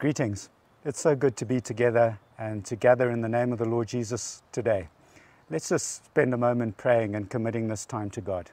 [0.00, 0.48] Greetings.
[0.86, 3.86] It's so good to be together and to gather in the name of the Lord
[3.86, 4.88] Jesus today.
[5.50, 8.50] Let's just spend a moment praying and committing this time to God.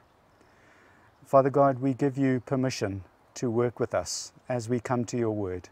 [1.24, 3.02] Father God, we give you permission
[3.36, 5.70] to work with us as we come to your word.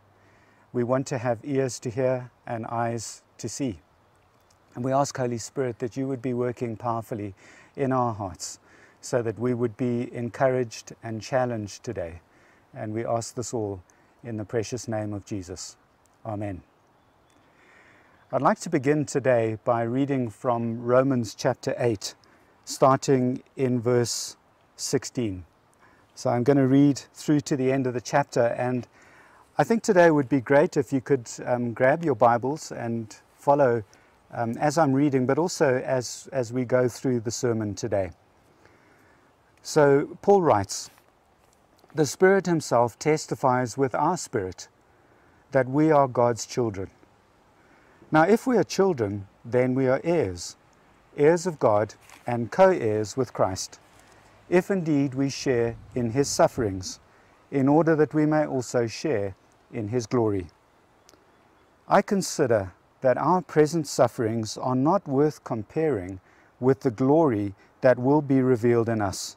[0.73, 3.81] We want to have ears to hear and eyes to see.
[4.77, 7.35] And we ask, Holy Spirit, that you would be working powerfully
[7.77, 8.61] in our hearts
[9.03, 12.22] so that we would be encouraged and challenged today.
[12.72, 13.83] And we ask this all
[14.24, 15.76] in the precious name of Jesus.
[16.24, 16.62] Amen.
[18.32, 22.14] I'd like to begin today by reading from Romans chapter 8,
[22.64, 24.36] starting in verse
[24.77, 25.44] 16.
[26.14, 28.88] So I'm going to read through to the end of the chapter, and
[29.58, 33.84] I think today would be great if you could um, grab your Bibles and follow
[34.33, 38.10] um, as I'm reading, but also as, as we go through the sermon today.
[39.62, 40.91] So Paul writes,
[41.96, 44.68] the Spirit Himself testifies with our spirit
[45.52, 46.91] that we are God's children.
[48.12, 50.56] Now, if we are children, then we are heirs,
[51.17, 51.94] heirs of God
[52.27, 53.80] and co heirs with Christ,
[54.50, 57.00] if indeed we share in His sufferings,
[57.50, 59.34] in order that we may also share
[59.72, 60.48] in His glory.
[61.89, 66.20] I consider that our present sufferings are not worth comparing
[66.61, 69.36] with the glory that will be revealed in us.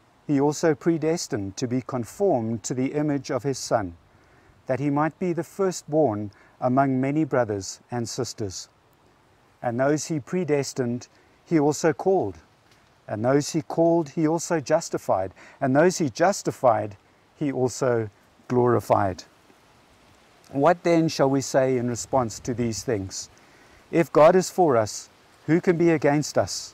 [0.31, 3.97] he also predestined to be conformed to the image of his Son,
[4.65, 6.31] that he might be the firstborn
[6.61, 8.69] among many brothers and sisters.
[9.61, 11.09] And those he predestined,
[11.45, 12.37] he also called.
[13.09, 15.33] And those he called, he also justified.
[15.59, 16.95] And those he justified,
[17.37, 18.09] he also
[18.47, 19.25] glorified.
[20.51, 23.29] What then shall we say in response to these things?
[23.91, 25.09] If God is for us,
[25.47, 26.73] who can be against us?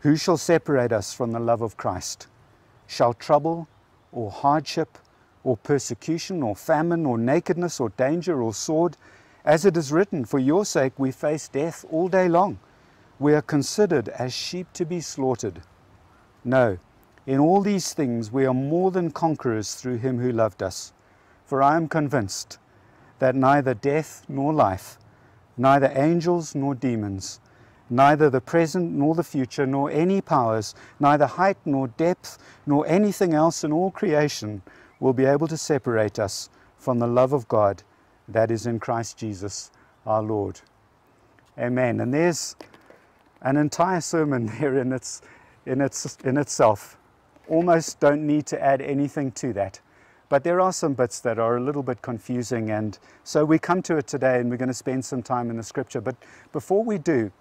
[0.00, 2.26] Who shall separate us from the love of Christ?
[2.86, 3.68] Shall trouble
[4.12, 4.98] or hardship
[5.44, 8.96] or persecution or famine or nakedness or danger or sword?
[9.44, 12.58] As it is written, For your sake we face death all day long.
[13.18, 15.60] We are considered as sheep to be slaughtered.
[16.44, 16.78] No,
[17.26, 20.94] in all these things we are more than conquerors through him who loved us.
[21.44, 22.58] For I am convinced
[23.18, 24.98] that neither death nor life,
[25.58, 27.38] neither angels nor demons,
[27.90, 33.34] neither the present nor the future, nor any powers, neither height nor depth, nor anything
[33.34, 34.62] else in all creation
[35.00, 36.48] will be able to separate us
[36.78, 37.82] from the love of God
[38.28, 39.70] that is in Christ Jesus
[40.06, 40.60] our Lord.
[41.58, 42.00] Amen.
[42.00, 42.56] And there's
[43.42, 45.22] an entire sermon there in, its,
[45.66, 46.96] in, its, in itself.
[47.48, 49.80] Almost don't need to add anything to that.
[50.28, 53.82] But there are some bits that are a little bit confusing, and so we come
[53.82, 56.00] to it today and we're going to spend some time in the scripture.
[56.00, 56.14] But
[56.52, 57.32] before we do,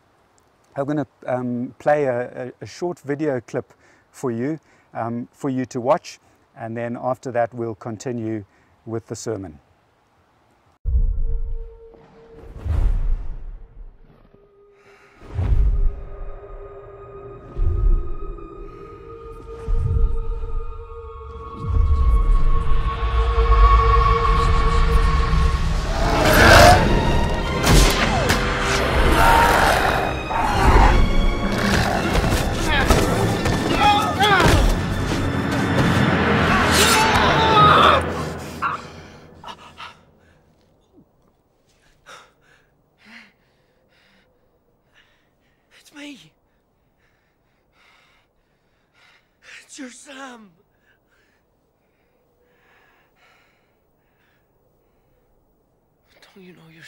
[0.80, 3.74] I'm going to um, play a, a, short video clip
[4.12, 4.60] for you,
[4.94, 6.20] um, for you to watch,
[6.56, 8.46] and then after that we'll continue
[8.86, 9.60] with the sermon.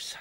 [0.01, 0.19] Sam?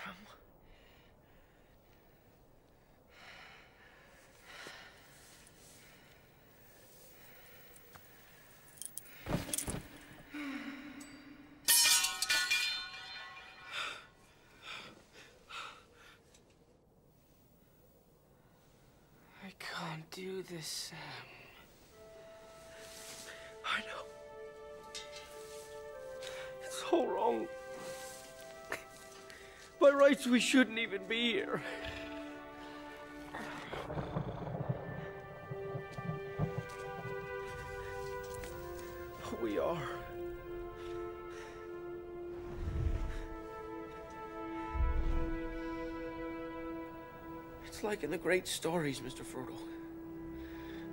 [19.43, 20.99] I can't do this, Sam.
[23.65, 24.05] I know.
[26.65, 27.49] It's all wrong.
[29.81, 31.63] By rights, we shouldn't even be here.
[39.23, 39.89] But we are.
[47.67, 49.23] It's like in the great stories, Mr.
[49.23, 49.57] Frodo.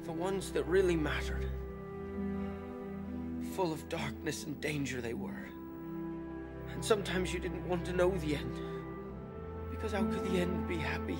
[0.05, 1.45] The ones that really mattered.
[3.53, 5.49] Full of darkness and danger they were.
[6.73, 8.76] And sometimes you didn't want to know the end.
[9.77, 11.17] Because how could the end be happy?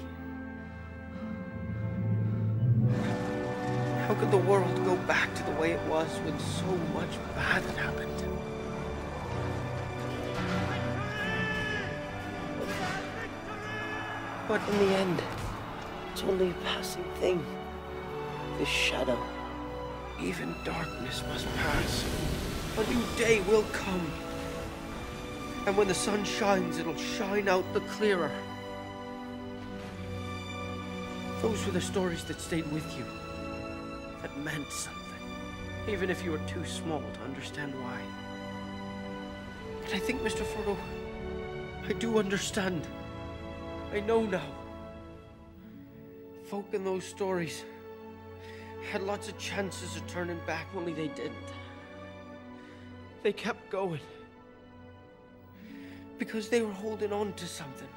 [4.07, 7.61] How could the world go back to the way it was when so much bad
[7.61, 8.23] had happened?
[14.47, 15.21] But in the end,
[16.11, 17.45] it's only a passing thing.
[18.57, 19.19] This shadow.
[20.21, 22.05] Even darkness must pass.
[22.77, 24.11] A new day will come.
[25.67, 28.31] And when the sun shines, it'll shine out the clearer.
[31.47, 33.05] Those were the stories that stayed with you.
[34.21, 35.23] That meant something.
[35.87, 38.01] Even if you were too small to understand why.
[39.81, 40.43] But I think, Mr.
[40.43, 40.75] Frodo,
[41.87, 42.85] I do understand.
[43.93, 44.51] I know now.
[46.49, 47.63] Folk in those stories
[48.91, 51.49] had lots of chances of turning back, only they didn't.
[53.23, 54.01] They kept going.
[56.17, 57.87] Because they were holding on to something.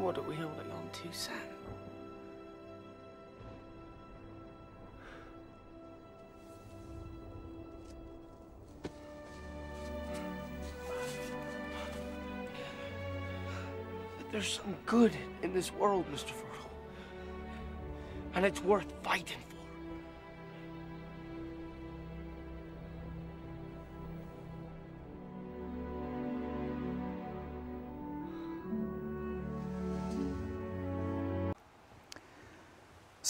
[0.00, 1.36] What are we holding on to, Sam?
[14.16, 16.30] That there's some good in this world, Mr.
[16.30, 16.70] Frodo.
[18.34, 19.59] And it's worth fighting for.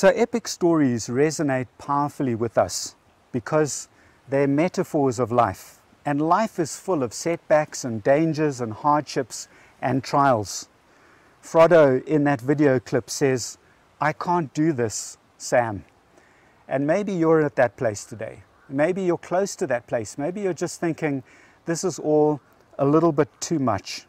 [0.00, 2.94] So, epic stories resonate powerfully with us
[3.32, 3.91] because
[4.31, 5.82] they're metaphors of life.
[6.06, 9.47] And life is full of setbacks and dangers and hardships
[9.82, 10.70] and trials.
[11.43, 13.58] Frodo in that video clip says,
[14.01, 15.84] I can't do this, Sam.
[16.67, 18.43] And maybe you're at that place today.
[18.70, 20.17] Maybe you're close to that place.
[20.17, 21.22] Maybe you're just thinking,
[21.67, 22.41] this is all
[22.79, 24.06] a little bit too much.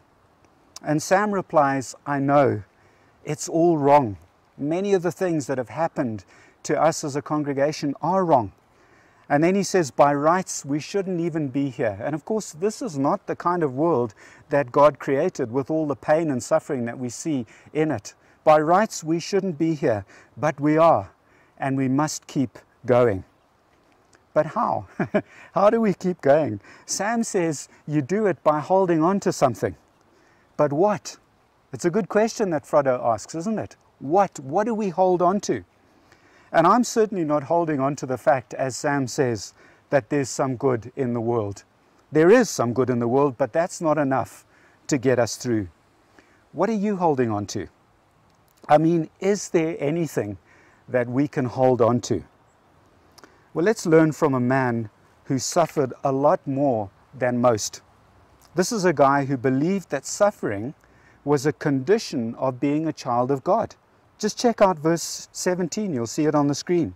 [0.86, 2.64] And Sam replies, I know,
[3.26, 4.16] it's all wrong.
[4.62, 6.24] Many of the things that have happened
[6.64, 8.52] to us as a congregation are wrong.
[9.28, 11.98] And then he says, by rights, we shouldn't even be here.
[12.04, 14.14] And of course, this is not the kind of world
[14.50, 18.14] that God created with all the pain and suffering that we see in it.
[18.44, 21.12] By rights, we shouldn't be here, but we are,
[21.58, 23.24] and we must keep going.
[24.34, 24.88] But how?
[25.54, 26.60] how do we keep going?
[26.86, 29.76] Sam says you do it by holding on to something.
[30.58, 31.18] But what?
[31.74, 33.76] It's a good question that Frodo asks, isn't it?
[34.02, 34.40] What?
[34.40, 35.64] What do we hold on to?
[36.52, 39.54] And I'm certainly not holding on to the fact, as Sam says,
[39.92, 41.64] that there's some good in the world.
[42.12, 44.46] There is some good in the world, but that's not enough
[44.88, 45.70] to get us through.
[46.52, 47.68] What are you holding on to?
[48.68, 50.38] I mean, is there anything
[50.90, 52.24] that we can hold on to?
[53.54, 54.90] Well, let's learn from a man
[55.26, 57.82] who suffered a lot more than most.
[58.56, 60.74] This is a guy who believed that suffering
[61.24, 63.76] was a condition of being a child of God.
[64.22, 66.94] Just check out verse 17, you'll see it on the screen.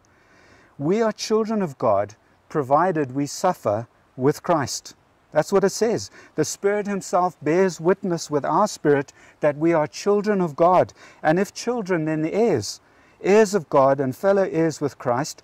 [0.77, 2.13] We are children of God
[2.49, 4.93] provided we suffer with Christ.
[5.31, 6.11] That's what it says.
[6.35, 10.93] The Spirit Himself bears witness with our spirit that we are children of God.
[11.23, 12.79] And if children, then heirs,
[13.21, 15.41] heirs of God and fellow heirs with Christ,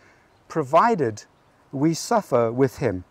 [0.48, 1.24] provided
[1.72, 3.06] we suffer with Him,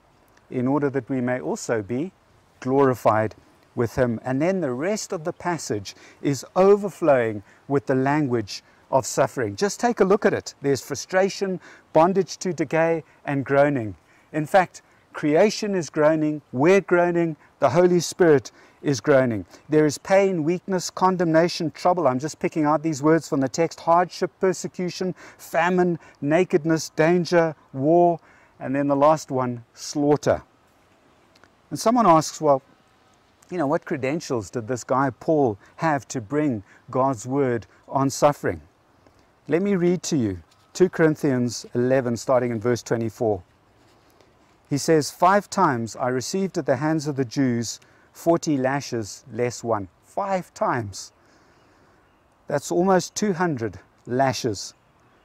[0.49, 2.13] in order that we may also be
[2.61, 3.35] glorified
[3.75, 4.21] with Him.
[4.25, 9.57] And then the rest of the passage is overflowing with the language of suffering.
[9.57, 10.55] Just take a look at it.
[10.63, 11.61] There's frustration,
[11.93, 13.97] bondage to decay, and groaning.
[14.33, 19.45] In fact, Creation is groaning, we're groaning, the Holy Spirit is groaning.
[19.69, 22.07] There is pain, weakness, condemnation, trouble.
[22.07, 28.21] I'm just picking out these words from the text hardship, persecution, famine, nakedness, danger, war,
[28.61, 30.43] and then the last one, slaughter.
[31.71, 32.63] And someone asks, well,
[33.51, 38.61] you know, what credentials did this guy Paul have to bring God's word on suffering?
[39.49, 40.39] Let me read to you
[40.75, 43.43] 2 Corinthians 11, starting in verse 24.
[44.69, 47.81] He says, Five times I received at the hands of the Jews
[48.13, 49.89] 40 lashes less one.
[50.05, 51.13] Five times.
[52.47, 54.75] That's almost 200 lashes.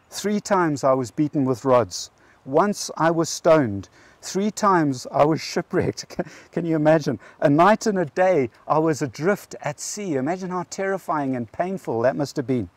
[0.09, 2.09] Three times I was beaten with rods.
[2.45, 3.89] Once I was stoned.
[4.25, 6.17] Three times I was shipwrecked.
[6.51, 7.19] Can you imagine?
[7.41, 10.15] A night and a day I was adrift at sea.
[10.15, 12.69] Imagine how terrifying and painful that must have been.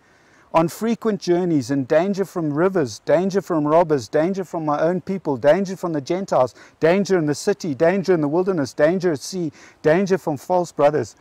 [0.53, 5.39] On frequent journeys, in danger from rivers, danger from robbers, danger from my own people,
[5.39, 9.51] danger from the Gentiles, danger in the city, danger in the wilderness, danger at sea,
[9.81, 11.17] danger from false brothers.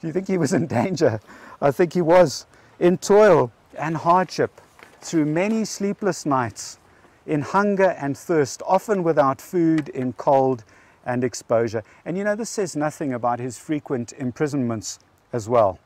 [0.00, 1.20] Do you think he was in danger?
[1.60, 2.46] I think he was.
[2.80, 4.58] In toil and hardship,
[5.02, 6.78] through many sleepless nights,
[7.26, 10.64] in hunger and thirst, often without food, in cold
[11.04, 11.82] and exposure.
[12.04, 14.98] And you know, this says nothing about his frequent imprisonments
[15.32, 15.78] as well.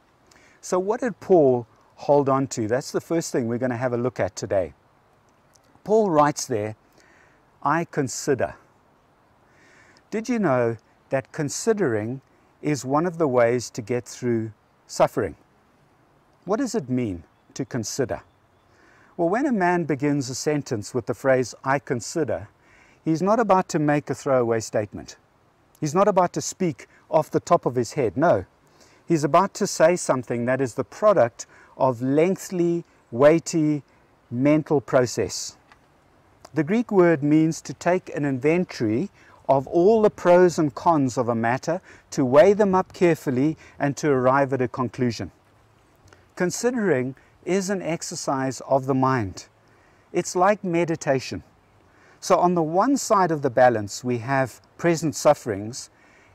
[0.61, 1.67] So, what did Paul
[1.97, 2.69] hold on to?
[2.69, 4.75] That's the first thing we're going to have a look at today.
[5.85, 6.77] Paul writes there,
[7.63, 8.55] I consider.
[10.11, 10.77] Did you know
[11.11, 12.21] that considering
[12.63, 14.53] is one of the ways to get through
[14.87, 15.37] suffering?
[16.45, 18.23] What does it mean to consider?
[19.21, 22.49] Well, when a man begins a sentence with the phrase, I consider,
[23.05, 25.19] he's not about to make a throwaway statement.
[25.79, 28.17] He's not about to speak off the top of his head.
[28.17, 28.47] No.
[29.07, 31.45] He's about to say something that is the product
[31.77, 33.83] of lengthy, weighty
[34.31, 35.59] mental process.
[36.55, 39.11] The Greek word means to take an inventory
[39.51, 43.99] of all the pros and cons of a matter, to weigh them up carefully, and
[43.99, 45.31] to arrive at a conclusion.
[46.37, 49.47] Considering is an exercise of the mind.
[50.13, 51.43] It's like meditation.
[52.21, 55.89] So, on the one side of the balance, we have present sufferings,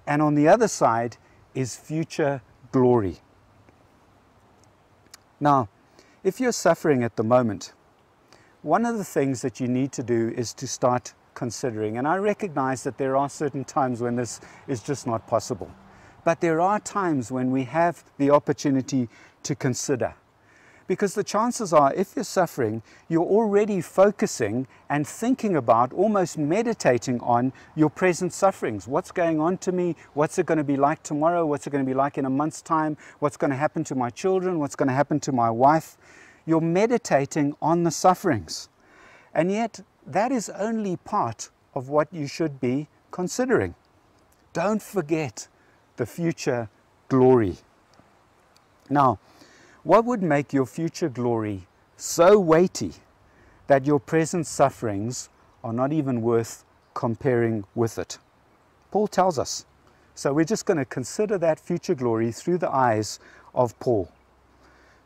[0.07, 1.17] and on the other side
[1.53, 3.17] is future glory.
[5.39, 5.69] Now,
[6.23, 7.73] if you're suffering at the moment,
[8.63, 11.97] one of the things that you need to do is to start considering.
[11.97, 15.69] And I recognize that there are certain times when this is just not possible.
[16.23, 19.07] But there are times when we have the opportunity
[19.43, 20.15] to consider.
[20.87, 27.19] Because the chances are, if you're suffering, you're already focusing and thinking about, almost meditating
[27.21, 28.87] on your present sufferings.
[28.87, 29.95] What's going on to me?
[30.13, 31.45] What's it going to be like tomorrow?
[31.45, 32.97] What's it going to be like in a month's time?
[33.17, 34.59] What's going to happen to my children?
[34.59, 35.97] What's going to happen to my wife?
[36.45, 38.69] You're meditating on the sufferings.
[39.33, 43.73] And yet, that is only part of what you should be considering.
[44.53, 45.47] Don't forget
[45.97, 46.69] the future
[47.09, 47.57] glory.
[48.89, 49.19] Now,
[49.85, 52.91] what would make your future glory so weighty
[53.67, 55.29] that your present sufferings
[55.63, 56.65] are not even worth
[56.95, 58.17] comparing with it?
[58.89, 59.67] Paul tells us.
[60.15, 63.19] So we're just going to consider that future glory through the eyes
[63.53, 64.11] of Paul.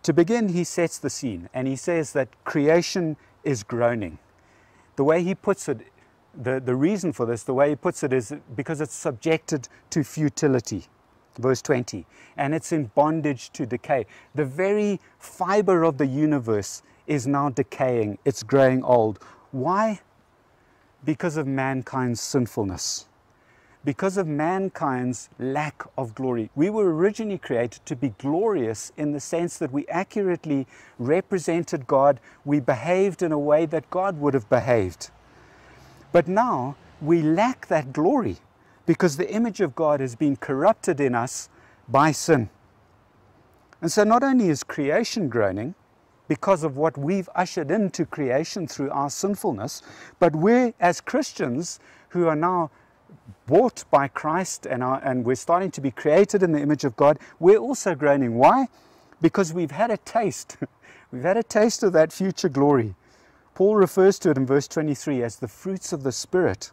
[0.03, 4.17] To begin, he sets the scene and he says that creation is groaning.
[4.95, 5.81] The way he puts it,
[6.33, 10.05] the, the reason for this, the way he puts it is because it's subjected to
[10.05, 10.85] futility
[11.37, 12.05] verse 20,
[12.37, 14.05] and it's in bondage to decay.
[14.35, 19.19] The very fiber of the universe is now decaying, it's growing old.
[19.51, 19.99] Why?
[21.03, 23.07] Because of mankind's sinfulness.
[23.85, 26.49] Because of mankind's lack of glory.
[26.53, 30.67] We were originally created to be glorious in the sense that we accurately
[30.99, 32.19] represented God.
[32.43, 35.09] We behaved in a way that God would have behaved.
[36.11, 38.37] But now we lack that glory
[38.89, 41.47] because the image of God has been corrupted in us
[41.87, 42.49] by sin.
[43.83, 45.75] And so not only is creation groaning
[46.27, 49.83] because of what we've ushered into creation through our sinfulness,
[50.17, 51.79] but we as Christians
[52.09, 52.71] who are now
[53.45, 56.95] bought by Christ and, are, and we're starting to be created in the image of
[56.95, 58.39] God, we're also groaning.
[58.39, 58.69] Why?
[59.21, 60.57] Because we've had a taste.
[61.11, 62.95] we've had a taste of that future glory.
[63.53, 66.71] Paul refers to it in verse 23 as the fruits of the Spirit.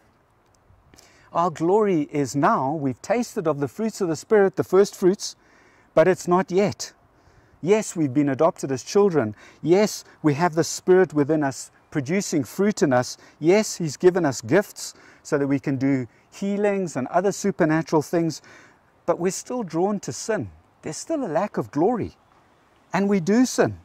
[1.37, 5.37] Our glory is now, we've tasted of the fruits of the Spirit, the first fruits,
[5.93, 6.95] but it's not yet.
[7.61, 9.37] Yes, we've been adopted as children.
[9.63, 13.19] Yes, we have the Spirit within us producing fruit in us.
[13.39, 18.41] Yes, He's given us gifts so that we can do healings and other supernatural things,
[19.05, 20.51] but we're still drawn to sin.
[20.81, 22.17] There's still a lack of glory.
[22.95, 23.79] And we do sin.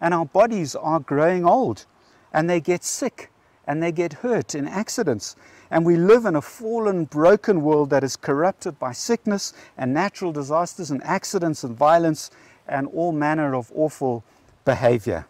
[0.00, 1.84] And our bodies are growing old
[2.32, 3.30] and they get sick
[3.66, 5.36] and they get hurt in accidents.
[5.70, 10.32] And we live in a fallen, broken world that is corrupted by sickness and natural
[10.32, 12.30] disasters and accidents and violence
[12.68, 14.24] and all manner of awful
[14.64, 15.26] behavior.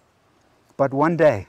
[0.77, 1.47] But one day,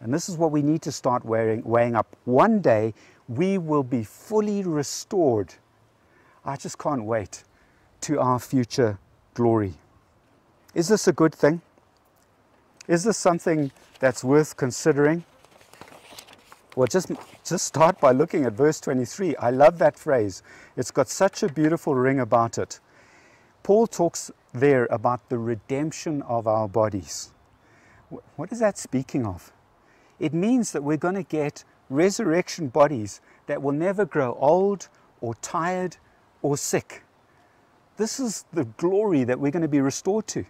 [0.00, 2.94] and this is what we need to start weighing, weighing up, one day
[3.28, 5.54] we will be fully restored.
[6.44, 7.44] I just can't wait
[8.02, 8.98] to our future
[9.34, 9.74] glory.
[10.74, 11.60] Is this a good thing?
[12.88, 15.24] Is this something that's worth considering?
[16.76, 17.10] Well, just,
[17.44, 19.34] just start by looking at verse 23.
[19.36, 20.42] I love that phrase.
[20.76, 22.78] It's got such a beautiful ring about it.
[23.64, 27.32] Paul talks there about the redemption of our bodies.
[28.36, 29.52] What is that speaking of?
[30.20, 34.88] It means that we're going to get resurrection bodies that will never grow old
[35.20, 35.96] or tired
[36.40, 37.02] or sick.
[37.96, 40.44] This is the glory that we're going to be restored to.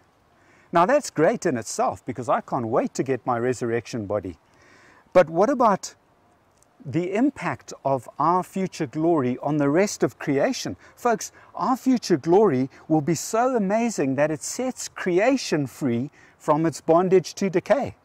[0.70, 4.38] Now, that's great in itself because I can't wait to get my resurrection body.
[5.12, 5.94] But what about
[6.84, 10.76] the impact of our future glory on the rest of creation?
[10.96, 16.80] Folks, our future glory will be so amazing that it sets creation free from its
[16.80, 17.96] bondage to decay.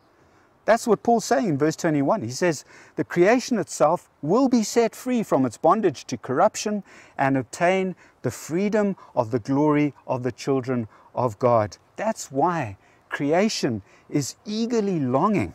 [0.66, 2.24] That's what Paul's saying in verse 21.
[2.24, 2.66] He says,
[2.96, 6.84] The creation itself will be set free from its bondage to corruption
[7.18, 11.78] and obtain the freedom of the glory of the children of God.
[11.96, 12.78] That's why
[13.10, 15.54] creation is eagerly longing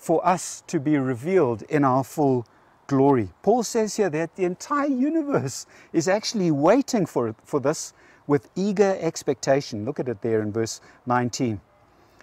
[0.00, 2.46] for us to be revealed in our full
[2.86, 3.28] glory.
[3.42, 7.92] Paul says here that the entire universe is actually waiting for, for this
[8.26, 9.84] with eager expectation.
[9.84, 11.60] Look at it there in verse 19.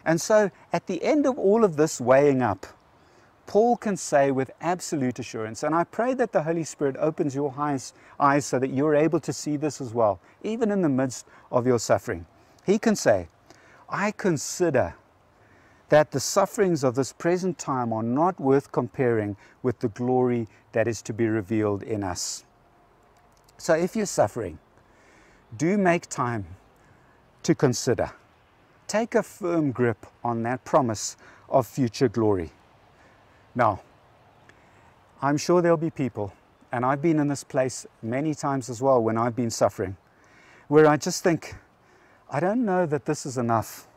[0.05, 2.65] And so, at the end of all of this weighing up,
[3.45, 7.53] Paul can say with absolute assurance, and I pray that the Holy Spirit opens your
[7.57, 11.27] eyes, eyes so that you're able to see this as well, even in the midst
[11.51, 12.25] of your suffering.
[12.65, 13.29] He can say,
[13.89, 14.95] I consider
[15.89, 20.87] that the sufferings of this present time are not worth comparing with the glory that
[20.87, 22.43] is to be revealed in us.
[23.57, 24.59] So if you're suffering,
[25.55, 26.45] do make time
[27.43, 28.11] to consider
[28.87, 31.17] take a firm grip on that promise
[31.49, 32.51] of future glory.
[33.53, 33.81] Now,
[35.21, 36.33] I'm sure there'll be people,
[36.71, 39.97] and I've been in this place many times as well when I've been suffering,
[40.67, 41.55] where I just think,
[42.29, 43.87] I don't know that this is enough.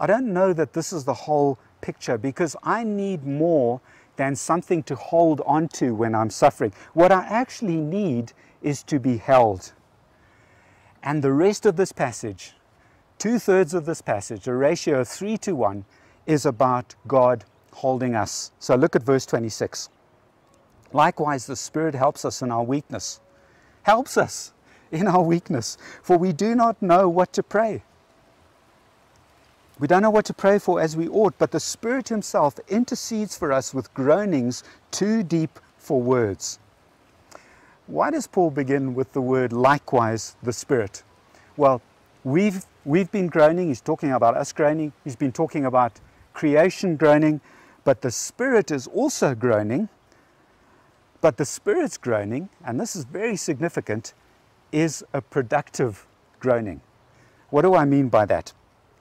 [0.00, 3.80] I don't know that this is the whole picture because I need more
[4.16, 6.72] than something to hold on to when I'm suffering.
[6.94, 8.32] What I actually need
[8.62, 9.72] is to be held.
[11.02, 12.54] And the rest of this passage
[13.20, 15.84] Two thirds of this passage, a ratio of three to one,
[16.24, 18.50] is about God holding us.
[18.58, 19.90] So look at verse 26.
[20.94, 23.20] Likewise, the Spirit helps us in our weakness.
[23.82, 24.54] Helps us
[24.90, 27.82] in our weakness, for we do not know what to pray.
[29.80, 33.36] We don't know what to pray for as we ought, but the Spirit Himself intercedes
[33.36, 34.62] for us with groanings
[34.92, 36.60] too deep for words.
[37.88, 41.02] Why does Paul begin with the word likewise the Spirit?
[41.56, 41.82] Well,
[42.22, 46.00] we've We've been groaning, he's talking about us groaning, he's been talking about
[46.32, 47.42] creation groaning,
[47.84, 49.90] but the Spirit is also groaning.
[51.20, 54.14] But the Spirit's groaning, and this is very significant,
[54.72, 56.06] is a productive
[56.38, 56.80] groaning.
[57.50, 58.54] What do I mean by that?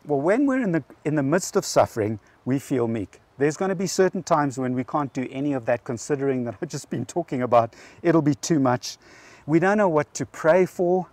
[0.10, 3.22] Well, when we're in the, in the midst of suffering, we feel meek.
[3.38, 6.56] There's going to be certain times when we can't do any of that, considering that
[6.62, 7.76] I've just been talking about.
[8.02, 8.98] It'll be too much.
[9.46, 11.08] We don't know what to pray for.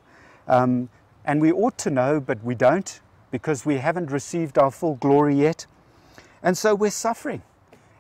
[0.49, 0.89] Um,
[1.27, 5.35] and we ought to know, but we don't because we haven't received our full glory
[5.35, 5.67] yet.
[6.43, 7.43] And so we're suffering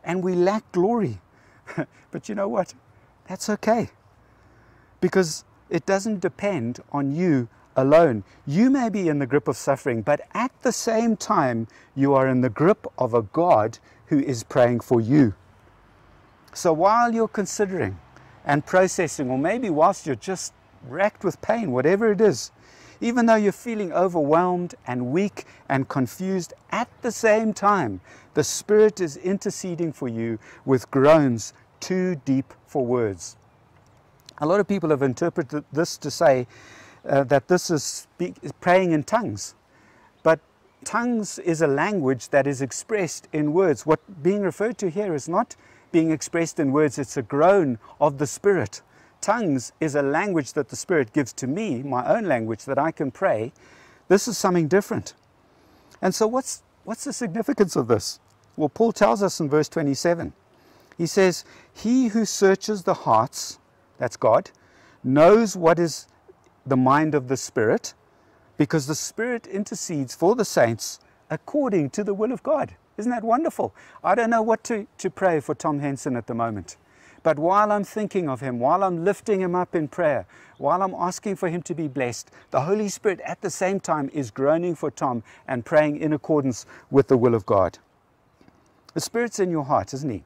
[0.02, 1.20] and we lack glory.
[2.10, 2.72] but you know what?
[3.28, 3.90] That's okay
[5.02, 8.24] because it doesn't depend on you alone.
[8.46, 12.26] You may be in the grip of suffering, but at the same time, you are
[12.26, 15.34] in the grip of a God who is praying for you.
[16.54, 17.98] So while you're considering
[18.44, 20.54] and processing, or maybe whilst you're just
[20.88, 22.50] racked with pain, whatever it is,
[23.00, 28.00] even though you're feeling overwhelmed and weak and confused, at the same time,
[28.34, 33.36] the Spirit is interceding for you with groans too deep for words.
[34.38, 36.46] A lot of people have interpreted this to say
[37.08, 39.54] uh, that this is speak, praying in tongues.
[40.22, 40.40] But
[40.84, 43.86] tongues is a language that is expressed in words.
[43.86, 45.56] What being referred to here is not
[45.92, 48.82] being expressed in words, it's a groan of the Spirit.
[49.20, 52.90] Tongues is a language that the Spirit gives to me, my own language that I
[52.90, 53.52] can pray.
[54.08, 55.14] This is something different.
[56.02, 58.20] And so, what's, what's the significance of this?
[58.56, 60.32] Well, Paul tells us in verse 27.
[60.98, 63.58] He says, He who searches the hearts,
[63.98, 64.50] that's God,
[65.02, 66.06] knows what is
[66.66, 67.94] the mind of the Spirit,
[68.56, 70.98] because the Spirit intercedes for the saints
[71.30, 72.74] according to the will of God.
[72.96, 73.74] Isn't that wonderful?
[74.02, 76.76] I don't know what to, to pray for Tom Henson at the moment.
[77.22, 80.26] But while I'm thinking of him, while I'm lifting him up in prayer,
[80.58, 84.08] while I'm asking for him to be blessed, the Holy Spirit at the same time
[84.12, 87.78] is groaning for Tom and praying in accordance with the will of God.
[88.94, 90.24] The Spirit's in your heart, isn't He?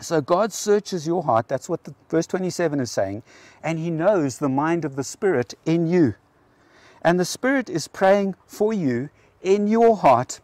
[0.00, 3.22] So God searches your heart, that's what the, verse 27 is saying,
[3.62, 6.14] and He knows the mind of the Spirit in you.
[7.02, 9.10] And the Spirit is praying for you
[9.42, 10.40] in your heart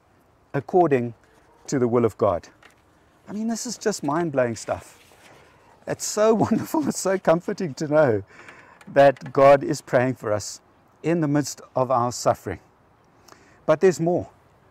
[0.52, 1.14] according
[1.66, 2.48] to the will of God.
[3.28, 5.02] I mean, this is just mind blowing stuff.
[5.86, 8.22] It's so wonderful, it's so comforting to know
[8.88, 10.60] that God is praying for us
[11.02, 12.60] in the midst of our suffering.
[13.64, 14.28] But there's more.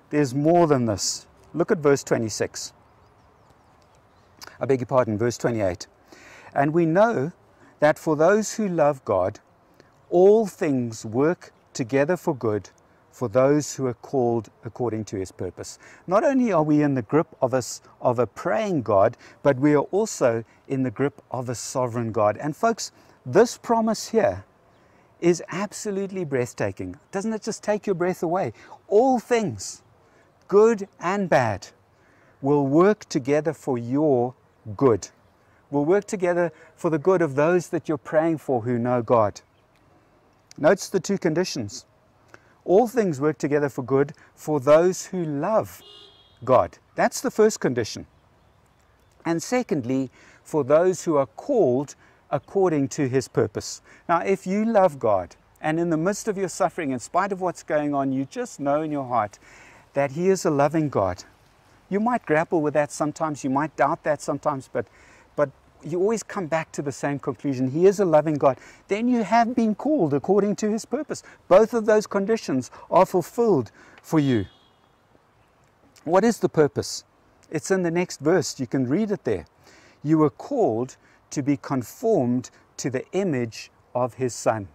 [0.10, 1.28] There's more than this.
[1.54, 2.74] Look at verse 26.
[4.60, 5.88] I beg your pardon, verse 28.
[6.54, 7.32] And we know
[7.80, 9.40] that for those who love God,
[10.10, 12.70] all things work together for good
[13.16, 15.80] for those who are called according to his purpose.
[16.06, 17.64] Not only are we in the grip of a,
[18.02, 22.36] of a praying God, but we are also in the grip of a sovereign God.
[22.36, 22.92] And folks,
[23.26, 24.44] this promise here
[25.22, 26.98] is absolutely breathtaking.
[27.14, 28.52] Doesn't it just take your breath away?
[28.90, 29.82] All things,
[30.50, 31.70] good and bad,
[32.46, 34.36] will work together for your
[34.78, 35.10] good.
[35.72, 39.42] Will work together for the good of those that you're praying for who know God.
[40.58, 41.86] Notice the two conditions
[42.66, 45.82] all things work together for good for those who love
[46.44, 46.78] God.
[46.96, 48.08] That's the first condition.
[49.24, 50.10] And secondly,
[50.44, 51.96] for those who are called
[52.32, 53.82] according to his purpose.
[54.10, 57.40] Now, if you love God and in the midst of your suffering, in spite of
[57.40, 59.38] what's going on, you just know in your heart
[59.94, 61.24] that he is a loving God.
[61.90, 64.88] You might grapple with that sometimes, you might doubt that sometimes, but
[65.36, 65.50] but
[65.84, 67.70] you always come back to the same conclusion.
[67.70, 68.58] He is a loving God.
[68.88, 71.22] Then you have been called according to his purpose.
[71.48, 73.72] Both of those conditions are fulfilled
[74.02, 74.46] for you.
[76.04, 77.04] What is the purpose?
[77.52, 78.60] It's in the next verse.
[78.60, 79.46] You can read it there.
[80.04, 80.98] You were called
[81.32, 84.68] to be conformed to the image of his Son.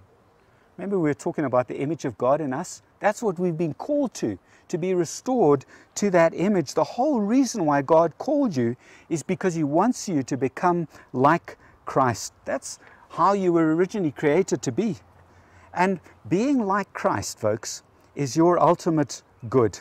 [0.76, 2.82] Remember, we were talking about the image of God in us?
[3.00, 5.64] That's what we've been called to to be restored
[5.96, 6.74] to that image.
[6.74, 8.76] The whole reason why God called you
[9.08, 12.32] is because He wants you to become like Christ.
[12.44, 12.78] That's
[13.10, 14.96] how you were originally created to be.
[15.74, 17.82] And being like Christ, folks,
[18.14, 19.80] is your ultimate good.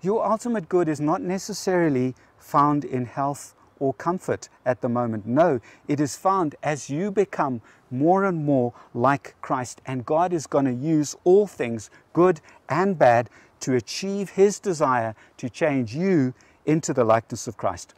[0.00, 5.26] Your ultimate good is not necessarily found in health or comfort at the moment.
[5.26, 7.60] No, it is found as you become
[7.90, 9.80] more and more like Christ.
[9.86, 15.14] And God is going to use all things, good and bad, to achieve His desire
[15.38, 16.34] to change you
[16.66, 17.94] into the likeness of Christ.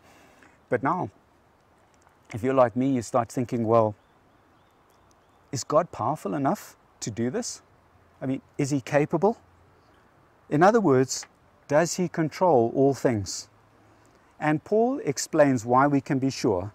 [0.68, 1.10] But now,
[2.32, 3.94] if you're like me, you start thinking, well,
[5.52, 7.60] is God powerful enough to do this?
[8.22, 9.38] I mean, is He capable?
[10.48, 11.26] In other words,
[11.68, 13.49] does He control all things?
[14.40, 16.72] And Paul explains why we can be sure.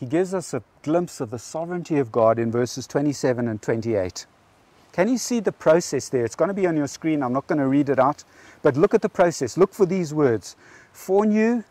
[0.00, 4.26] He gives us a glimpse of the sovereignty of God in verses 27 and 28.
[4.92, 6.24] Can you see the process there?
[6.24, 7.22] It's going to be on your screen.
[7.22, 8.24] I'm not going to read it out.
[8.62, 9.56] But look at the process.
[9.56, 10.56] Look for these words
[10.92, 11.64] foreknew,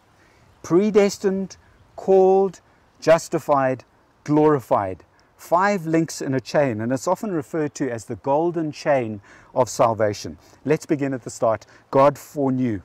[0.62, 1.58] predestined,
[1.96, 2.60] called,
[3.00, 3.86] justified,
[4.24, 5.04] glorified.
[5.38, 9.22] Five links in a chain, and it's often referred to as the golden chain
[9.54, 10.38] of salvation.
[10.64, 11.66] Let's begin at the start.
[11.92, 12.82] God foreknew.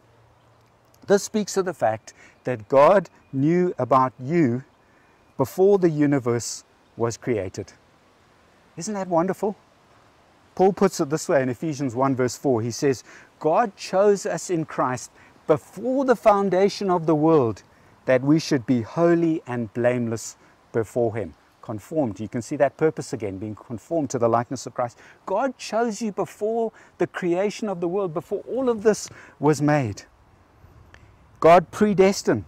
[1.06, 2.12] This speaks of the fact
[2.48, 4.64] that God knew about you
[5.36, 6.64] before the universe
[6.96, 7.74] was created.
[8.78, 9.54] Isn't that wonderful?
[10.54, 12.62] Paul puts it this way in Ephesians 1, verse 4.
[12.62, 13.04] He says,
[13.38, 15.10] God chose us in Christ
[15.46, 17.64] before the foundation of the world
[18.06, 20.38] that we should be holy and blameless
[20.72, 21.34] before Him.
[21.60, 22.18] Conformed.
[22.18, 24.96] You can see that purpose again, being conformed to the likeness of Christ.
[25.26, 30.04] God chose you before the creation of the world, before all of this was made.
[31.40, 32.44] God predestined.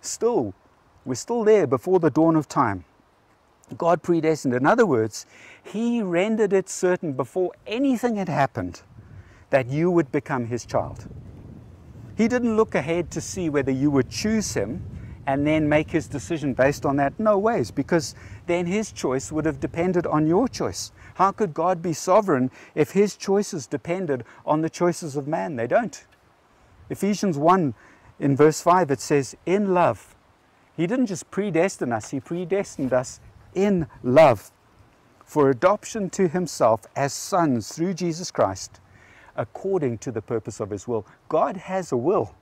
[0.00, 0.54] Still,
[1.04, 2.84] we're still there before the dawn of time.
[3.76, 4.54] God predestined.
[4.54, 5.26] In other words,
[5.62, 8.82] He rendered it certain before anything had happened
[9.50, 11.06] that you would become His child.
[12.16, 14.82] He didn't look ahead to see whether you would choose Him
[15.26, 17.18] and then make His decision based on that.
[17.20, 18.14] No ways, because
[18.46, 20.92] then His choice would have depended on your choice.
[21.14, 25.56] How could God be sovereign if His choices depended on the choices of man?
[25.56, 26.06] They don't.
[26.88, 27.74] Ephesians 1
[28.18, 30.14] in verse 5 it says, In love.
[30.76, 33.20] He didn't just predestine us, He predestined us
[33.54, 34.50] in love
[35.24, 38.80] for adoption to himself as sons through Jesus Christ
[39.36, 41.06] according to the purpose of his will.
[41.28, 42.34] God has a will,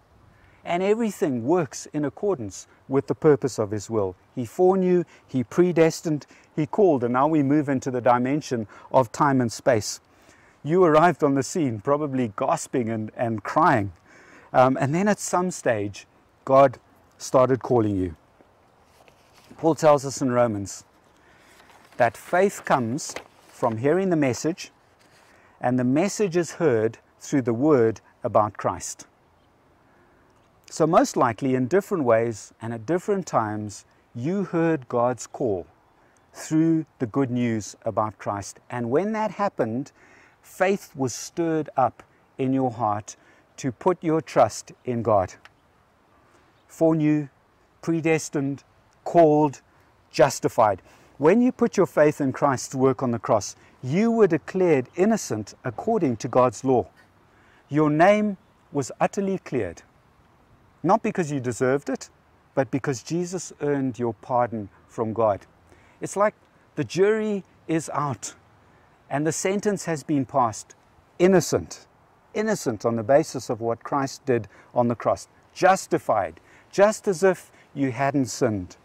[0.64, 4.14] and everything works in accordance with the purpose of his will.
[4.34, 9.40] He foreknew, he predestined, he called, and now we move into the dimension of time
[9.40, 10.00] and space.
[10.62, 13.92] You arrived on the scene probably gasping and, and crying.
[14.54, 16.06] Um, and then at some stage,
[16.44, 16.78] God
[17.18, 18.14] started calling you.
[19.58, 20.84] Paul tells us in Romans
[21.96, 23.14] that faith comes
[23.48, 24.70] from hearing the message,
[25.60, 29.06] and the message is heard through the word about Christ.
[30.70, 35.66] So, most likely, in different ways and at different times, you heard God's call
[36.32, 38.60] through the good news about Christ.
[38.70, 39.90] And when that happened,
[40.42, 42.02] faith was stirred up
[42.38, 43.16] in your heart
[43.56, 45.34] to put your trust in God.
[46.66, 47.28] For Foreknew,
[47.82, 48.64] predestined,
[49.04, 49.60] called,
[50.10, 50.82] justified.
[51.18, 55.54] When you put your faith in Christ's work on the cross, you were declared innocent
[55.64, 56.88] according to God's law.
[57.68, 58.36] Your name
[58.72, 59.82] was utterly cleared,
[60.82, 62.10] not because you deserved it,
[62.54, 65.46] but because Jesus earned your pardon from God.
[66.00, 66.34] It's like
[66.76, 68.34] the jury is out
[69.10, 70.74] and the sentence has been passed
[71.18, 71.86] innocent,
[72.34, 77.50] innocent on the basis of what Christ did on the cross, justified, just as if
[77.74, 78.76] you hadn't sinned.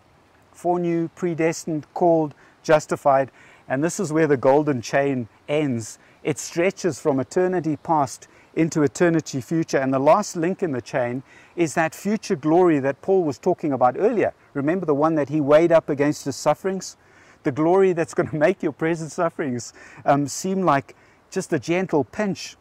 [0.52, 3.32] Foreknew, predestined, called, justified,
[3.68, 6.00] and this is where the golden chain ends.
[6.24, 9.78] It stretches from eternity past into eternity future.
[9.78, 11.24] And the last link in the chain
[11.56, 14.34] is that future glory that Paul was talking about earlier.
[14.54, 16.98] Remember the one that he weighed up against his sufferings?
[17.44, 19.74] the glory that's going to make your present sufferings
[20.06, 20.96] um, seem like
[21.32, 22.56] just a gentle pinch.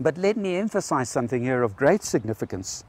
[0.00, 2.84] But let me emphasize something here of great significance.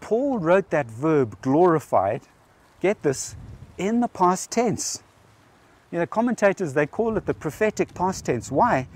[0.00, 2.22] Paul wrote that verb glorified,
[2.80, 3.36] get this,
[3.76, 5.02] in the past tense.
[5.90, 8.50] You know, commentators, they call it the prophetic past tense.
[8.50, 8.88] Why?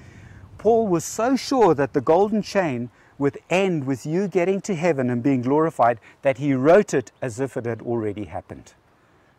[0.59, 5.11] Paul was so sure that the golden chain would end with you getting to heaven
[5.11, 8.75] and being glorified that he wrote it as if it had already happened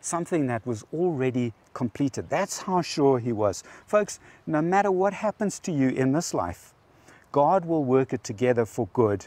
[0.04, 2.30] something that was already completed.
[2.30, 3.64] That's how sure he was.
[3.86, 6.74] Folks, no matter what happens to you in this life,
[7.34, 9.26] God will work it together for good.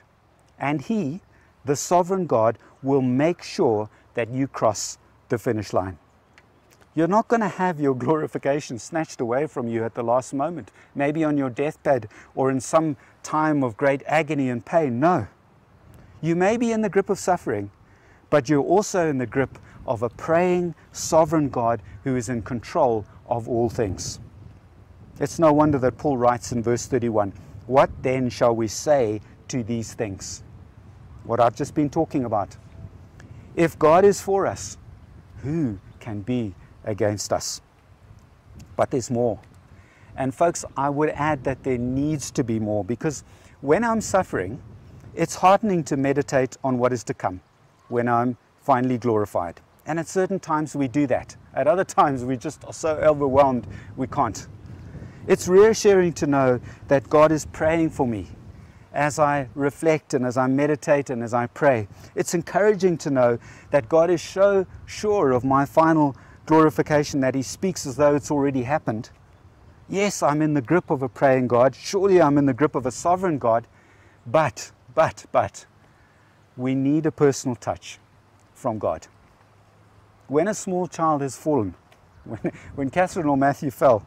[0.58, 1.20] And He,
[1.64, 4.96] the sovereign God, will make sure that you cross
[5.28, 5.98] the finish line.
[6.94, 10.70] You're not going to have your glorification snatched away from you at the last moment,
[10.94, 15.00] maybe on your deathbed or in some time of great agony and pain.
[15.00, 15.26] No.
[16.22, 17.72] You may be in the grip of suffering,
[18.30, 23.04] but you're also in the grip of a praying, sovereign God who is in control
[23.28, 24.20] of all things.
[25.18, 27.32] It's no wonder that Paul writes in verse 31
[27.66, 30.42] What then shall we say to these things?
[31.24, 32.56] What I've just been talking about.
[33.56, 34.78] If God is for us,
[35.42, 37.60] who can be against us?
[38.76, 39.40] But there's more.
[40.16, 43.24] And folks, I would add that there needs to be more because
[43.60, 44.62] when I'm suffering,
[45.14, 47.40] it's heartening to meditate on what is to come
[47.88, 49.60] when I'm finally glorified.
[49.86, 51.36] And at certain times we do that.
[51.54, 54.46] At other times we just are so overwhelmed we can't.
[55.26, 58.28] It's reassuring to know that God is praying for me
[58.92, 61.88] as I reflect and as I meditate and as I pray.
[62.14, 63.38] It's encouraging to know
[63.70, 68.30] that God is so sure of my final glorification that He speaks as though it's
[68.30, 69.10] already happened.
[69.88, 71.74] Yes, I'm in the grip of a praying God.
[71.74, 73.66] Surely I'm in the grip of a sovereign God.
[74.26, 75.66] But, but, but,
[76.56, 77.98] we need a personal touch
[78.54, 79.06] from God
[80.28, 81.74] when a small child has fallen,
[82.24, 84.06] when, when Catherine or Matthew fell,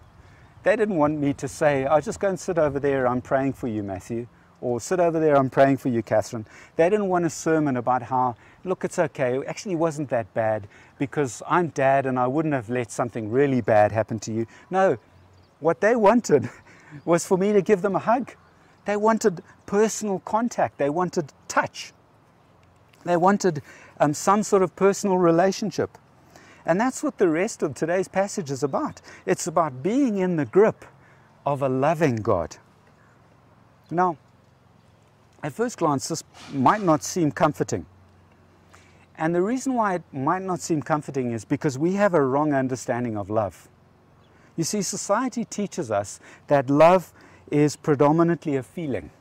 [0.63, 3.54] they didn't want me to say, I'll just go and sit over there, I'm praying
[3.54, 4.28] for you, Matthew,
[4.62, 6.45] or sit over there, I'm praying for you, Catherine.
[6.76, 10.67] They didn't want a sermon about how, look, it's okay, it actually wasn't that bad
[10.98, 14.45] because I'm dad and I wouldn't have let something really bad happen to you.
[14.69, 14.98] No,
[15.60, 16.50] what they wanted
[17.06, 18.34] was for me to give them a hug.
[18.86, 21.93] They wanted personal contact, they wanted touch,
[23.06, 23.62] they wanted
[24.00, 25.98] um, some sort of personal relationship.
[26.65, 29.02] And that's what the rest of today's passage is about.
[29.26, 30.86] It's about being in the grip
[31.45, 32.58] of a loving God.
[33.89, 34.17] Now,
[35.41, 37.86] at first glance, this might not seem comforting.
[39.17, 42.54] And the reason why it might not seem comforting is because we have a wrong
[42.54, 43.67] understanding of love.
[44.56, 47.13] You see, society teaches us that love
[47.50, 49.12] is predominantly a feeling.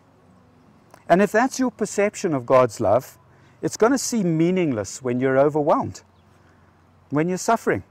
[1.08, 3.16] And if that's your perception of God's love,
[3.62, 6.02] it's going to seem meaningless when you're overwhelmed
[7.10, 7.82] when you're suffering.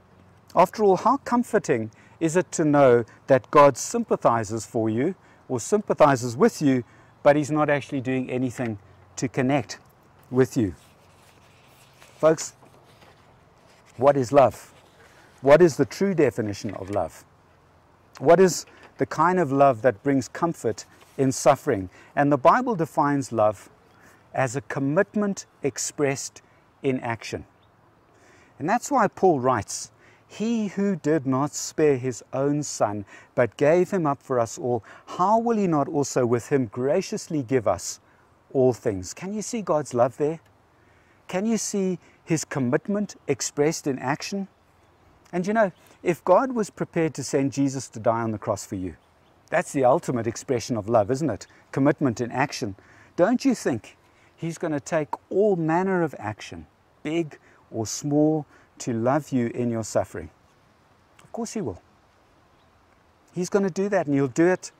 [0.54, 5.14] After all, how comforting is it to know that God sympathizes for you
[5.48, 6.84] or sympathizes with you,
[7.22, 8.78] but He's not actually doing anything
[9.16, 9.78] to connect
[10.30, 10.74] with you?
[12.18, 12.54] Folks,
[13.96, 14.72] what is love?
[15.40, 17.24] What is the true definition of love?
[18.18, 18.66] What is
[18.98, 20.84] the kind of love that brings comfort
[21.16, 21.90] in suffering?
[22.16, 23.70] And the Bible defines love
[24.34, 26.42] as a commitment expressed
[26.82, 27.44] in action.
[28.58, 29.90] And that's why Paul writes,
[30.26, 34.84] He who did not spare his own son, but gave him up for us all,
[35.06, 38.00] how will he not also with him graciously give us
[38.52, 39.14] all things.
[39.14, 40.40] Can you see God's love there?
[41.26, 44.48] Can you see his commitment expressed in action?
[45.32, 48.64] And you know, if God was prepared to send Jesus to die on the cross
[48.64, 48.96] for you,
[49.50, 51.46] that's the ultimate expression of love, isn't it?
[51.72, 52.76] Commitment in action.
[53.16, 53.96] Don't you think
[54.36, 56.66] He's going to take all manner of action,
[57.02, 57.38] big
[57.70, 58.46] or small,
[58.78, 60.30] to love you in your suffering?
[61.22, 61.82] Of course He will.
[63.34, 64.72] He's going to do that, and He'll do it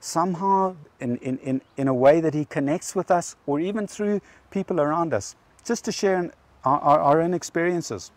[0.00, 4.20] somehow in, in, in, in a way that He connects with us or even through
[4.50, 6.30] people around us, just to share
[6.64, 8.10] our, our, our own experiences.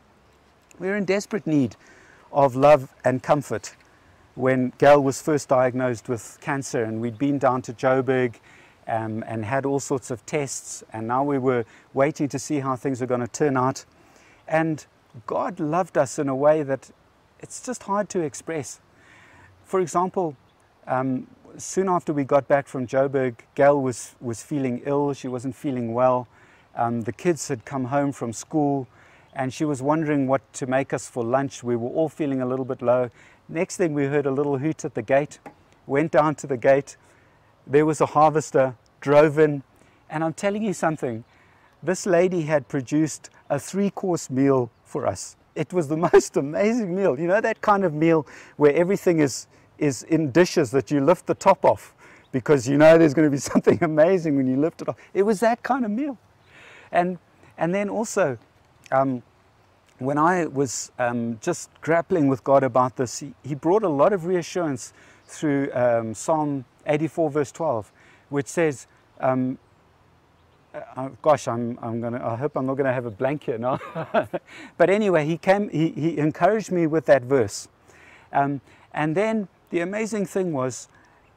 [0.79, 1.75] We're in desperate need
[2.31, 3.75] of love and comfort
[4.35, 8.35] when Gail was first diagnosed with cancer and we'd been down to Joburg
[8.87, 12.75] um, and had all sorts of tests and now we were waiting to see how
[12.75, 13.85] things were going to turn out.
[14.47, 14.85] And
[15.25, 16.91] God loved us in a way that
[17.39, 18.79] it's just hard to express.
[19.65, 20.35] For example,
[20.85, 25.55] um, soon after we got back from Joburg, Gail was, was feeling ill, she wasn't
[25.55, 26.27] feeling well.
[26.75, 28.87] Um, the kids had come home from school
[29.33, 31.63] and she was wondering what to make us for lunch.
[31.63, 33.09] We were all feeling a little bit low.
[33.49, 35.39] Next thing we heard a little hoot at the gate,
[35.85, 36.97] went down to the gate.
[37.65, 39.63] There was a harvester, drove in,
[40.09, 41.23] and I'm telling you something,
[41.83, 45.35] this lady had produced a three course meal for us.
[45.55, 47.19] It was the most amazing meal.
[47.19, 48.25] You know, that kind of meal
[48.57, 51.93] where everything is, is in dishes that you lift the top off
[52.31, 54.95] because you know there's going to be something amazing when you lift it off.
[55.13, 56.17] It was that kind of meal.
[56.91, 57.17] And,
[57.57, 58.37] and then also,
[58.91, 59.23] um,
[59.99, 64.13] when I was um, just grappling with God about this, he, he, brought a lot
[64.13, 64.93] of reassurance
[65.25, 67.91] through um, Psalm 84, verse 12,
[68.29, 68.87] which says,
[69.19, 69.57] um,
[70.77, 73.43] uh, uh gosh, I'm, I'm gonna, I hope I'm not going to have a blank
[73.43, 73.79] here now.
[74.77, 77.67] but anyway, he, came, he, he encouraged me with that verse.
[78.31, 78.61] Um,
[78.93, 80.87] and then the amazing thing was,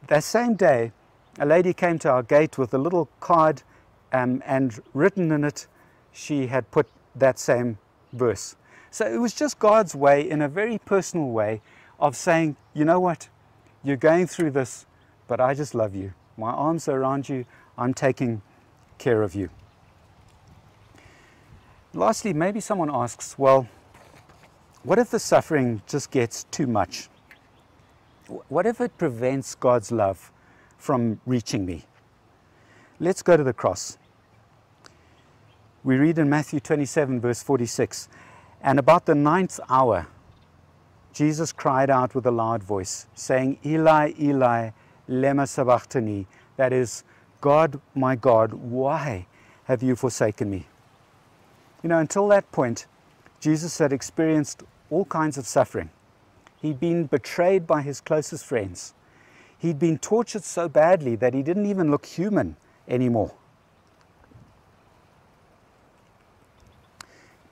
[0.07, 0.93] that same day,
[1.39, 3.63] a lady came to our gate with a little card
[4.13, 5.67] um, and written in it,
[6.13, 7.79] she had put that same
[8.13, 8.57] verse.
[8.91, 11.61] So it was just God's way, in a very personal way,
[12.01, 13.29] of saying, you know what,
[13.85, 14.87] you're going through this,
[15.29, 16.13] but I just love you.
[16.37, 17.45] My arms are around you,
[17.79, 18.43] I'm taking
[19.01, 19.49] care of you.
[21.93, 23.67] Lastly, maybe someone asks, well,
[24.85, 27.09] what if the suffering just gets too much?
[28.49, 30.31] What if it prevents God's love
[30.79, 31.85] from reaching me?
[33.01, 33.99] Let's go to the cross.
[35.83, 38.09] We read in Matthew 27, verse 46
[38.63, 40.07] And about the ninth hour,
[41.13, 44.71] Jesus cried out with a loud voice, saying, Eli, Eli,
[45.09, 46.27] lema sabachthani.
[46.57, 47.03] That is,
[47.41, 49.27] God, my God, why
[49.65, 50.67] have you forsaken me?
[51.83, 52.87] You know, until that point,
[53.41, 55.91] Jesus had experienced all kinds of suffering.
[56.61, 58.93] He'd been betrayed by his closest friends.
[59.59, 63.33] He'd been tortured so badly that he didn't even look human anymore.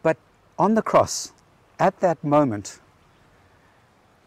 [0.03, 0.19] But
[0.59, 1.33] on the cross,
[1.79, 2.81] at that moment,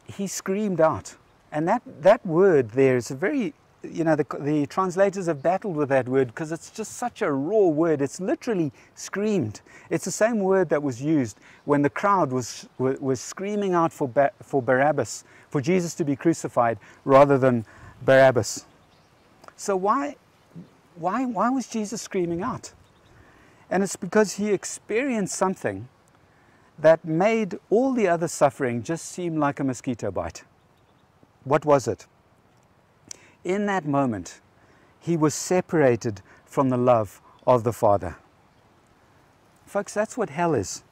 [0.05, 1.15] he screamed out.
[1.51, 5.75] And that, that word there is a very, you know, the, the translators have battled
[5.75, 8.01] with that word because it's just such a raw word.
[8.01, 9.61] It's literally screamed.
[9.89, 14.07] It's the same word that was used when the crowd was, was screaming out for,
[14.07, 17.65] ba- for Barabbas, for Jesus to be crucified rather than
[18.03, 18.65] Barabbas.
[19.55, 20.15] So why,
[20.95, 22.73] why, why was Jesus screaming out?
[23.69, 25.87] And it's because he experienced something
[26.77, 30.43] that made all the other suffering just seem like a mosquito bite.
[31.43, 32.05] What was it?
[33.43, 34.39] In that moment,
[34.99, 38.17] he was separated from the love of the Father.
[39.65, 40.83] Folks, that's what hell is.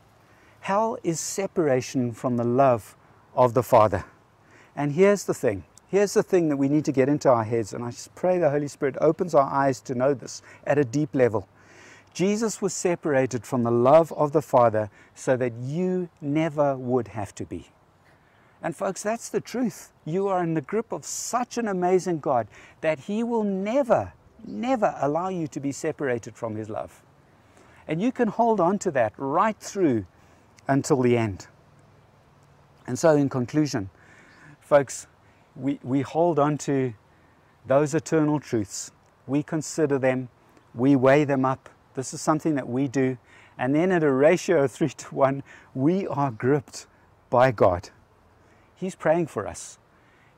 [0.62, 2.96] Hell is separation from the love
[3.36, 4.06] of the Father.
[4.76, 5.64] And here's the thing.
[5.88, 8.38] Here's the thing that we need to get into our heads, and I just pray
[8.38, 11.48] the Holy Spirit opens our eyes to know this at a deep level.
[12.14, 17.34] Jesus was separated from the love of the Father so that you never would have
[17.36, 17.68] to be.
[18.62, 19.92] And folks, that's the truth.
[20.06, 22.48] You are in the grip of such an amazing God
[22.82, 24.14] that He will never,
[24.46, 27.02] never allow you to be separated from His love.
[27.88, 30.06] And you can hold on to that right through
[30.68, 31.48] until the end.
[32.86, 33.90] And so, in conclusion,
[34.60, 35.08] folks,
[35.56, 36.94] we, we hold on to
[37.66, 38.92] those eternal truths.
[39.28, 40.30] We consider them,
[40.74, 43.18] we weigh them up, this is something that we do.
[43.58, 45.44] And then at a ratio of three to one,
[45.74, 46.88] we are gripped
[47.30, 47.90] by God.
[48.80, 49.78] He's praying for us.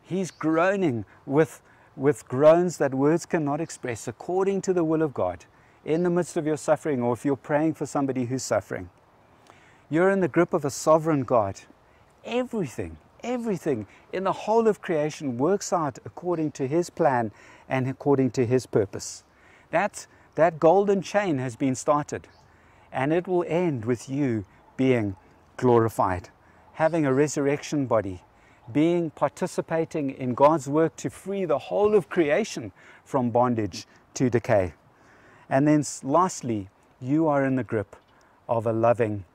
[0.01, 1.61] He's groaning with,
[1.95, 5.45] with groans that words cannot express according to the will of God
[5.85, 8.89] in the midst of your suffering, or if you're praying for somebody who's suffering.
[9.89, 11.61] You're in the grip of a sovereign God.
[12.25, 17.31] Everything, everything in the whole of creation works out according to His plan
[17.69, 19.23] and according to His purpose.
[19.69, 22.27] That's that golden chain has been started
[22.91, 24.45] and it will end with you
[24.77, 25.15] being
[25.57, 26.29] glorified,
[26.73, 28.21] having a resurrection body,
[28.73, 32.71] being participating in God's work to free the whole of creation
[33.03, 34.73] from bondage to decay.
[35.49, 36.69] And then lastly,
[37.01, 37.95] you are in the grip
[38.47, 39.25] of a loving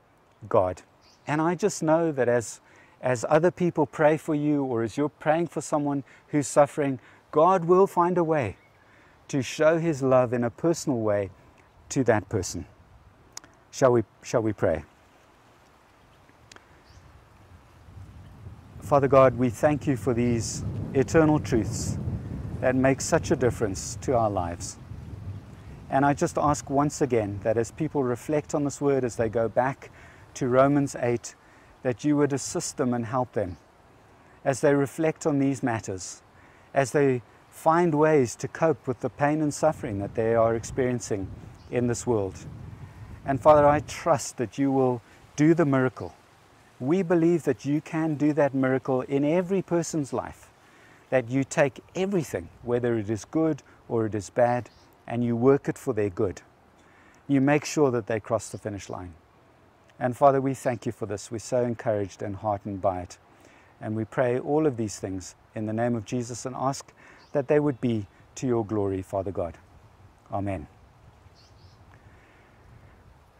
[0.49, 0.82] God.
[1.26, 2.61] And I just know that as,
[3.01, 7.64] as other people pray for you or as you're praying for someone who's suffering, God
[7.64, 8.57] will find a way
[9.28, 11.30] to show his love in a personal way
[11.89, 12.66] to that person.
[13.70, 14.84] Shall we, shall we pray?
[18.87, 20.64] Father God, we thank you for these
[20.95, 21.99] eternal truths
[22.61, 24.76] that make such a difference to our lives.
[25.91, 29.28] And I just ask once again that as people reflect on this word, as they
[29.28, 29.91] go back
[30.34, 31.34] to Romans 8,
[31.82, 33.57] that you would assist them and help them
[34.45, 36.22] as they reflect on these matters,
[36.72, 41.26] as they find ways to cope with the pain and suffering that they are experiencing
[41.72, 42.39] in this world.
[43.24, 45.03] And Father, I trust that you will
[45.34, 46.14] do the miracle.
[46.79, 50.51] We believe that you can do that miracle in every person's life,
[51.11, 54.68] that you take everything, whether it is good or it is bad,
[55.07, 56.43] and you work it for their good.
[57.29, 59.14] You make sure that they cross the finish line.
[59.99, 61.31] And Father, we thank you for this.
[61.31, 63.18] We're so encouraged and heartened by it.
[63.81, 66.93] And we pray all of these things in the name of Jesus and ask
[67.33, 68.07] that they would be
[68.37, 69.57] to your glory, Father God.
[70.31, 70.66] Amen.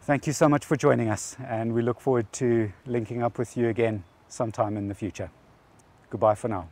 [0.07, 3.57] Thank you so much for joining us, and we look forward to linking up with
[3.57, 5.33] you again sometime in the future.
[6.11, 6.69] Goodbye for now.